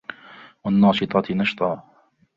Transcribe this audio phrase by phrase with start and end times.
[0.63, 1.83] والناشطات نشطا